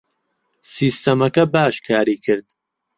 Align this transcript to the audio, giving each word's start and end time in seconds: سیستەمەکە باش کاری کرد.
سیستەمەکە 0.73 1.43
باش 1.53 1.75
کاری 1.87 2.17
کرد. 2.25 2.47